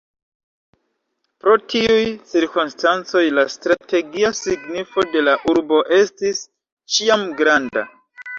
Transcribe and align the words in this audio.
Pro 1.43 1.57
tiuj 1.73 2.07
cirkonstancoj 2.31 3.21
la 3.41 3.43
strategia 3.57 4.33
signifo 4.41 5.05
de 5.13 5.23
la 5.29 5.37
urbo 5.53 5.83
estis 6.01 6.43
ĉiam 6.97 7.29
granda. 7.45 7.87